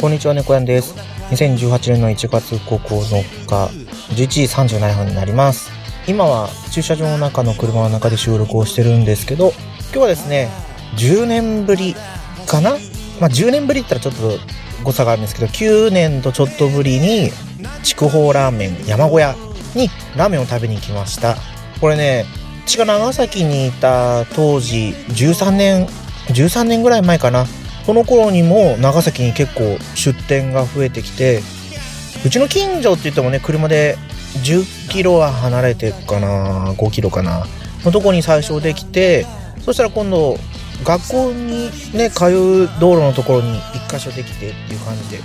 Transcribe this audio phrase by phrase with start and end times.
[0.00, 0.94] こんにちは、猫やんです。
[1.28, 3.70] 2018年の1月9日、
[4.14, 5.70] 11時37分になります。
[6.06, 9.52] 今は駐車場の中の車の中で収録をしてるんですけど、
[9.92, 10.48] 今日はですね、
[10.96, 11.94] 10年ぶり
[12.46, 12.78] かな？
[13.20, 14.38] まあ、10年ぶりって言ったらちょっと
[14.84, 17.30] 誤差があるんですけど、9年とちょっとぶりに、
[17.82, 19.36] 筑豊ラーメン山小屋
[19.74, 21.36] にラーメンを食べに行きました。
[21.78, 22.24] これね、
[22.66, 25.86] 私が長崎にいた当時、13年、
[26.28, 27.44] 13年ぐらい前かな。
[27.90, 31.40] この頃にも長崎に結構出店が増えてきて
[32.24, 33.96] うちの近所って言ってもね車で
[34.44, 37.46] 10キロは離れてるかな5キロかな
[37.84, 39.26] のとこに最初できて
[39.62, 40.36] そしたら今度
[40.84, 45.18] 学校にね通う道路のところに1箇所できてっていう感じで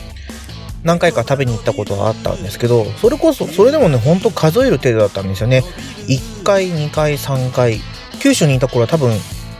[0.84, 5.62] 何回か食べに行ったことはあったんですけどそれこそそれでもねほんと数える程度だったんですよね。
[6.08, 7.80] 1回2回3回
[8.18, 9.12] 九州にいた頃は多分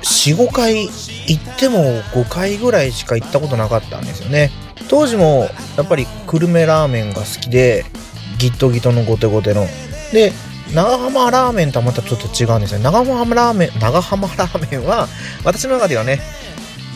[0.02, 0.88] 45回行
[1.34, 1.78] っても
[2.12, 4.50] 5回ぐらいしか行ったことなかったんですよね。
[4.88, 7.84] 当時もやっぱり久留米ラーメンが好きで
[8.38, 9.66] ギットギトのゴテゴテの。
[10.12, 10.32] で
[10.74, 12.80] 長浜ラーメンとはまたちょっと違うんですよ。
[12.80, 15.08] 長浜ラーメン長浜ラーメンは
[15.44, 16.20] 私の中ではね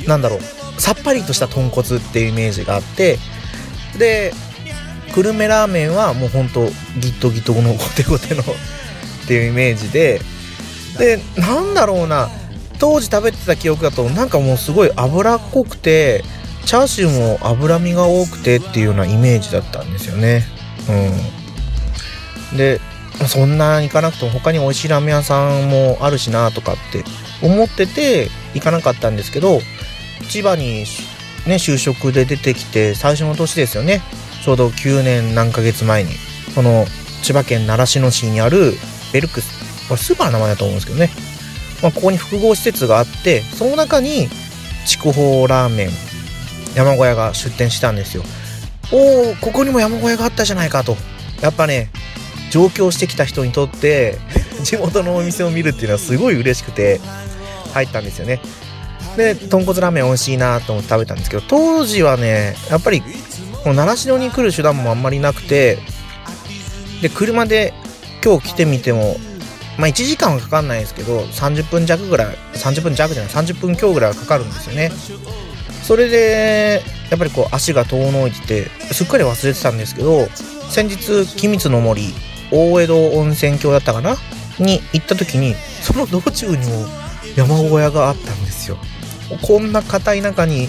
[0.06, 3.18] なんだろうさっぱりとした豚骨っていうイメージがあって
[3.98, 4.32] で
[5.14, 6.66] 久留米ラーメンはもうほんと
[7.00, 8.44] ギットギトのゴテゴテのっ
[9.26, 10.20] ていうイメージで
[10.98, 12.28] でなんだろうな
[12.78, 16.22] 当時食べてた記憶だとなんかもうすごい脂っこくて
[16.64, 20.44] チャーシューも脂身が多くてっていうようなイメージだったんですよね。
[22.52, 22.56] うん。
[22.56, 22.80] で
[23.28, 27.04] そんな行かなくても他に美味しいラーメン屋さんもあるしなとかって
[27.42, 29.60] 思ってて行かなかったんですけど
[30.28, 30.84] 千葉に
[31.46, 34.02] ね就職で出てきて最初の年ですよね。
[34.44, 36.10] ちょうど9年何ヶ月前に
[36.54, 36.84] その
[37.22, 38.74] 千葉県習志野市にある
[39.12, 39.88] ベルクス。
[39.88, 41.10] これスーパーの名前だと思うんですけどね。
[41.86, 44.26] まあ、ここに複合施設があってその中に
[44.86, 45.88] 筑豊ラーメン
[46.74, 48.24] 山小屋が出店したんですよ。
[48.92, 50.96] おおここにも山小屋があったじゃないかと。
[51.40, 51.90] やっぱね
[52.50, 54.18] 上京してきた人にとって
[54.64, 57.00] 地元のお店を見るっていうのはすごい嬉しくて
[57.72, 58.40] 入ったんですよね。
[59.16, 63.00] で豚骨ラーメン美味しいなと思って食べたんですけど当時はねやっぱり
[63.62, 65.78] この習志野に来る手段もあんまりなくて
[67.00, 67.72] で車で
[68.24, 69.16] 今日来てみても
[69.78, 74.90] まあ1時間はかかんないですけど30分弱ぐらい30分弱じゃない30分強ぐらいはかかるんですよね。
[75.82, 80.26] それでやっぱりこう足が遠のいててすっかり忘れてたんですけど
[80.68, 82.12] 先日君津の森
[82.50, 84.16] 大江戸温泉郷だったかな？
[84.58, 86.86] に行った時にその道中にも
[87.36, 88.78] 山小屋があったんですよ。
[89.42, 90.68] こんな片田舎に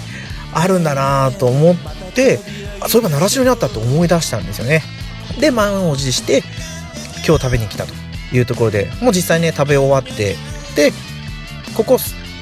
[0.53, 1.75] あるんだなと思っ
[2.13, 2.39] て
[2.87, 4.83] そういえば習志野にあったと思い出したんですよね。
[5.39, 6.43] で満を持して
[7.25, 7.93] 今日食べに来たと。
[8.33, 10.35] いうところでもう実際ね食べ終わって
[10.75, 10.91] で
[11.75, 11.97] ここ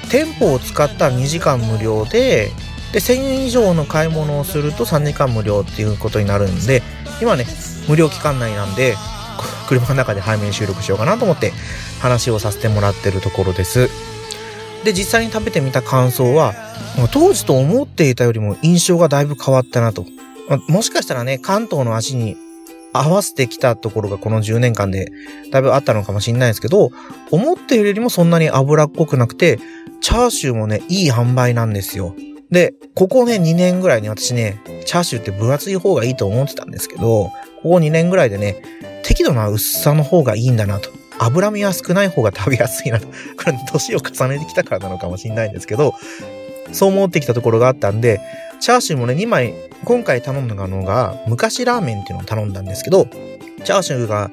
[0.09, 2.51] 店舗を使ったら2時間無料で
[2.91, 6.81] で1000円以上の買い物をすると3時間無料っていうことになるんで
[7.22, 7.45] 今ね
[7.90, 8.95] 無料期間内なんで
[9.68, 11.51] 車の中で早めに収録しようかなと思って
[12.00, 13.90] 話をさせてもらってるところです。
[14.84, 16.53] で実際に食べてみた感想は
[17.12, 20.06] 当時と思っていたよりも印象がだいぶ変わったなと。
[20.68, 22.38] もしかしたらね関東の味に
[23.01, 25.11] 合わせてきたところがこの10年間で
[25.51, 26.91] だいぶあったのかもしれないですけど、
[27.31, 29.59] 思ってるよりもそんなに脂っこくなくて、
[30.01, 32.16] チャーシューもね、いい販売なんですよ。
[32.51, 37.31] で、ここね、2年ぐらいに私ね、チャーシューって分厚い方がいいと思ってたんですけど、こ
[37.63, 38.61] こ2年ぐらいでね、
[39.03, 40.89] 適度な薄さの方がいいんだなと。
[41.17, 43.07] 脂身は少ない方が食べやすいなと。
[43.07, 43.13] こ
[43.47, 45.95] れ、年を重ねてきたからなのかもしれないんですけど、
[46.71, 48.19] そう思ってきたところがあったんで、
[48.60, 49.54] チャーシューもね、2枚、
[49.84, 53.07] 今回頼んだのが、昔ラーメンっていうのを頼んだんですけど、
[53.63, 54.30] チャーシューが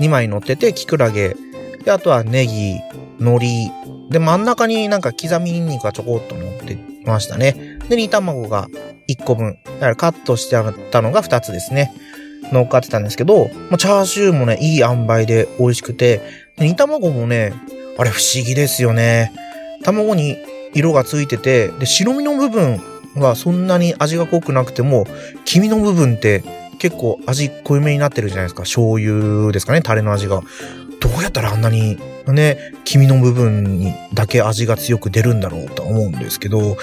[0.00, 1.36] 2枚乗ってて、キクラゲ、
[1.84, 2.80] で、あとはネギ、
[3.18, 7.78] 海苔、で、真ん中になんか刻みニンニクがちょこっと乗ってましたね。
[7.88, 8.68] で、煮卵が
[9.08, 9.58] 1個分。
[9.64, 11.92] だからカットしてあったのが2つですね。
[12.52, 16.20] 乗っかってたんですけど、まあ、チャーシューもね、いい塩梅で美味しくて、
[16.58, 17.52] 煮卵もね、
[17.98, 19.32] あれ不思議ですよね。
[19.82, 20.36] 卵に
[20.74, 22.82] 色がついてて、で、白身の部分
[23.16, 25.06] はそんなに味が濃くなくても、
[25.44, 26.42] 黄身の部分って
[26.78, 28.62] 結構味濃いめになってるじゃないですか。
[28.62, 30.42] 醤油ですかね、タレの味が。
[31.00, 31.98] どうやったらあんなに
[32.28, 36.76] ね、黄身の部分にだけ味が強く出るんだろうと思うんですけど、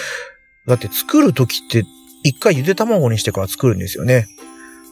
[0.67, 1.83] だって作る時って
[2.23, 4.27] 一回ゆで卵にしてから作るんですよね。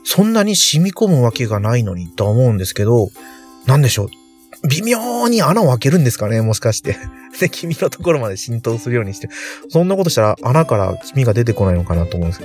[0.05, 3.09] そんなに染み込むわけがないのにと思うんですけど、
[3.65, 4.07] なんでしょう？
[4.63, 6.97] 微妙に穴を開けるんですかねもしかして。
[7.39, 9.29] で、黄身のところまで浸透するようにして。
[9.69, 12.41] そんなことしたら穴から黄身が出てこないのかなと思うんです。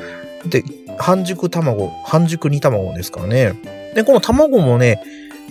[0.48, 0.64] で、
[0.98, 3.54] 半熟卵、半熟煮卵ですからね。
[3.94, 5.00] で、この卵もね、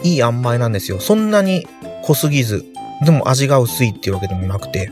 [0.03, 0.99] いい塩梅なんですよ。
[0.99, 1.67] そんなに
[2.03, 2.65] 濃すぎず、
[3.03, 4.91] でも味が薄いっていうわけでもなくて。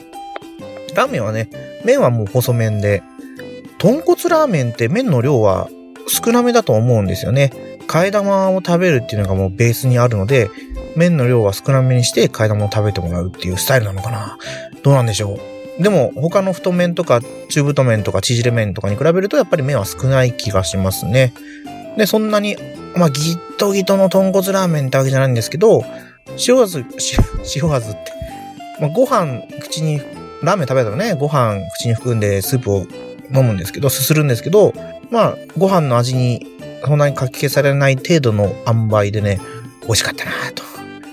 [0.95, 1.50] ラーメンはね、
[1.86, 3.04] 麺はもう細麺で、
[3.77, 5.69] 豚骨ラーメンって麺の量は
[6.07, 7.51] 少なめだと思うんですよね。
[7.89, 10.51] 替え玉を食べるっていうのがもうベースにあるので、
[10.95, 14.38] 麺の量は少なめにして替え玉を食べてもらうっていうスタイルなのかな。
[14.83, 15.39] どうなんでしょ
[15.80, 15.83] う。
[15.83, 21.33] でも他の太麺とか中太麺とか縮れ麺とかに比べるとやっぱり麺は少ない気がしますね。
[21.97, 22.57] で、そんなに、
[22.95, 25.83] まあ、ギットギトの豚骨ラーメンってわけじゃないんですけど、
[26.47, 26.86] 塩味、
[27.56, 28.00] 塩味って、
[28.80, 30.00] まあ、ご飯口に、
[30.44, 32.86] ラーメン食べたらね、ご飯口に含んでスープを
[33.33, 34.74] 飲むんですけど、すするんですけど、
[35.09, 36.45] まあ、ご飯の味に
[36.86, 39.40] そんなにかき消されない程度の塩梅でね、
[39.84, 40.64] 美味しかったなと。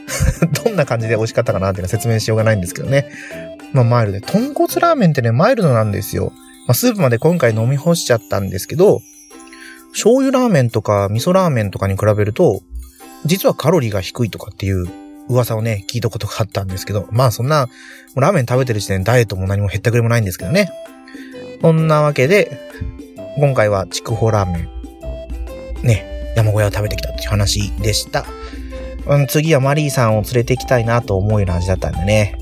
[0.65, 3.11] どんな感じで美味しかったかなっていうのは説明しようがないんですけどね。
[3.73, 4.27] まあ、マイルドで。
[4.27, 6.33] 豚骨ラーメンってね、マイルドなんですよ。
[6.67, 9.01] まあ、スープまで今回飲み干しちゃったんですけど、
[9.93, 12.61] 醤油ラーメンとか味噌ラーメンとかに比べると、
[13.25, 14.87] 実はカロリーが低いとかっていう
[15.29, 17.69] 噂をね、聞いたことがあったんですけど、まあそんな、
[18.15, 20.71] ラーメン食べてる時点でダイエットも何も減ったくれもないんですけどね。
[21.61, 22.61] そんなわけで、
[23.39, 24.69] 今回は筑豊ラーメン、
[25.87, 28.27] ね、山小屋を食べてきたっていう話でした。
[29.07, 32.37] うん、次はマリーさんを連れて行きたいなと思うような味だったんでね。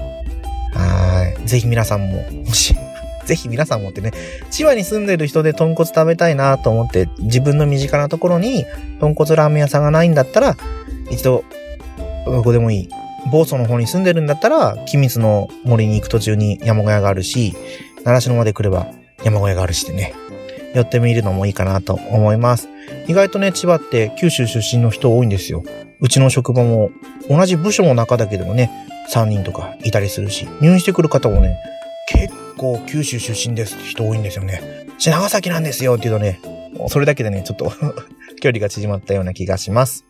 [0.72, 1.46] はい。
[1.46, 2.74] ぜひ皆さんも、もし、
[3.26, 4.12] ぜひ皆さんもってね、
[4.50, 8.64] 千葉に住んでる人で豚骨食べたいなと思って、自分の身近なところに
[9.00, 10.56] 豚骨ラーメン屋さんがないんだったら、
[11.10, 11.44] 一度、
[12.26, 12.88] どこでもいい。
[13.30, 17.54] 房総の方に住んでるんだったら、君津の森に行く途中に山小屋があるし、
[18.04, 18.86] 習志野まで来れば
[19.22, 20.14] 山小屋があるしでね、
[20.74, 22.68] 寄ってみるのもいいかなと思います。
[23.08, 25.62] 意外とね、千葉って九州出身の人多いんですよ。
[26.00, 26.90] うちの職場も
[27.28, 28.70] 同じ部署の中だけでもね、
[29.12, 31.56] 3人とかいたりするし、入院してくる方もね、
[32.08, 34.86] 結構九州出身ですって人多いんですよね。
[34.98, 36.40] 長崎なんですよって言うとね、
[36.88, 37.72] それだけでね、ちょっと
[38.40, 40.04] 距離が縮まったような気がします。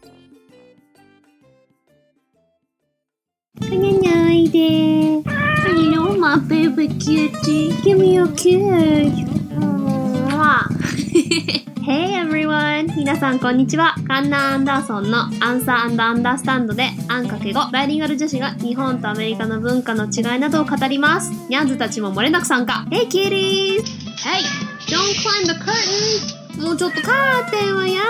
[11.85, 12.95] Hey everyone!
[12.97, 13.95] 皆さんこんにちは。
[14.07, 21.31] カンナ・アンダーソンのアンサーアンダースタンドでアンかけ語バイリンガル女子が日本とアメリカの文化の違いなどを語ります。
[21.49, 22.87] ニャンズたちも漏れなく参加。
[22.91, 23.85] Hey kitties!
[24.23, 24.43] Hey!
[24.89, 26.63] Don't climb the curtains!
[26.63, 28.03] もうちょっとカーテンはや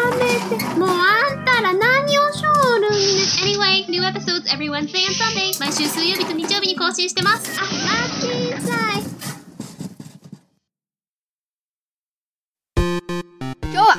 [0.50, 0.64] めて。
[0.78, 2.99] もうあんたら何をしょるんね。
[3.44, 5.58] Anyway, new episodes every Wednesday and Sunday.
[5.61, 7.61] 毎週水曜日と日曜日に更新してます。
[7.61, 9.13] あ、マッチンさ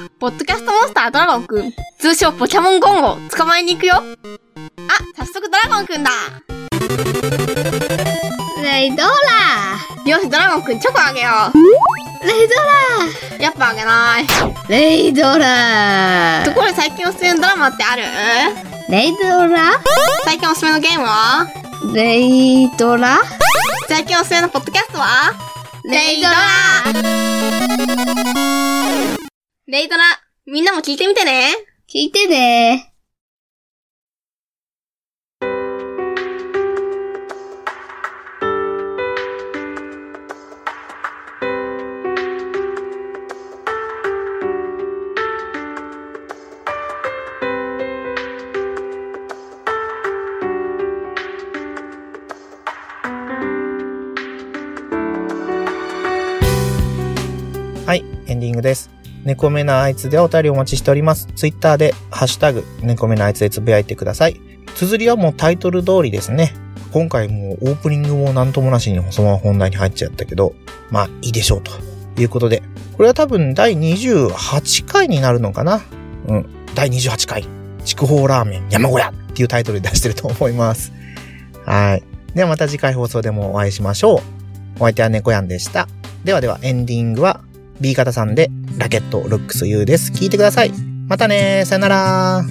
[0.05, 0.09] い。
[0.19, 3.95] ポッドキャストモンスタードラゴンくん、通称ポケモンゴンを捕まえに行くよ。
[3.95, 4.01] あ、
[5.17, 6.11] 早速ドラゴンくんだ。
[8.63, 9.09] レイドラ
[10.09, 12.25] よし、ドラゴンくんチョコあげよう。
[12.25, 12.55] レイド
[13.37, 14.25] ラやっぱあげない。
[14.69, 18.03] レイドラところで最近おすすめのドラマってある？
[18.89, 19.71] レイドラ
[20.23, 21.47] 最近おすすめのゲームは？
[21.93, 23.19] レイドラ
[23.87, 25.33] 最近おすすめのポッドキャストは？
[25.83, 27.34] レイドラ
[29.67, 30.03] レイドラ、
[30.45, 31.55] みんなも聞いてみてね。
[31.91, 32.93] 聞いてね。
[57.87, 58.94] はい、エンディングです。
[59.25, 61.27] 猫目なあいつでお便りお待ちしております。
[61.35, 64.39] ツイッターで、ハッシュタグ、猫目なあいつでつぶやいてください。
[64.75, 66.53] 綴りはもうタイトル通りですね。
[66.91, 70.53] 今回もうオープニングもなんともなしにそのまま本題に入っちゃったけど、
[70.91, 71.71] まあいいでしょうと
[72.21, 72.61] いうことで。
[72.95, 75.81] これは多分第28回になるのかな？
[76.27, 76.45] うん。
[76.75, 77.47] 第28回。
[77.83, 80.93] 筑豊ラーメン山小屋っていうタイトルで出してると思います。
[81.65, 82.03] はい。
[82.35, 84.19] ではまた次回放送でもお会いしましょう。
[84.75, 85.87] お相手は猫やんでした。
[86.23, 87.41] ではではエンディングは
[87.79, 90.11] B 型さんでラケットルックス U です。
[90.11, 90.71] 聞いてください。
[91.07, 92.43] またねさよなら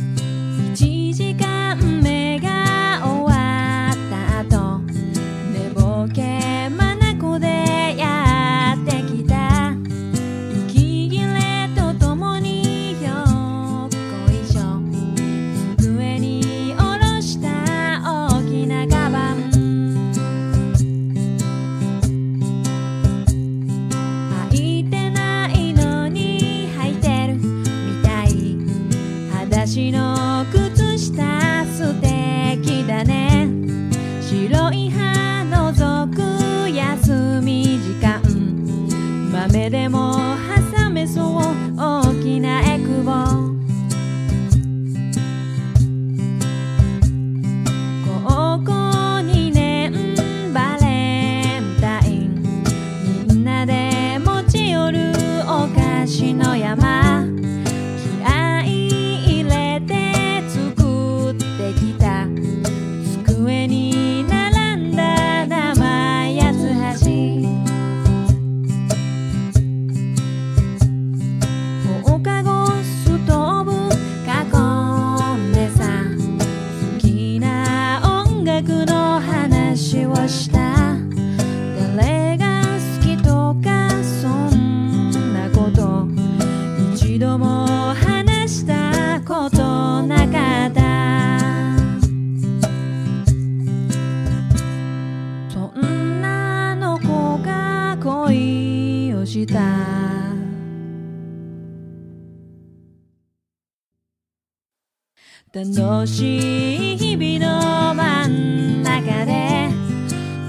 [105.55, 109.69] 楽しい日々の真ん中で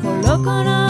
[0.02, 0.85] コロコロ